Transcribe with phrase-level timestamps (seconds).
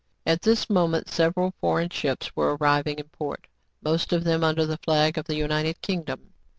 [0.25, 3.45] At this moment several foreign ships were arriving in port,
[3.83, 6.31] most of them under the flag of the United Kingdom.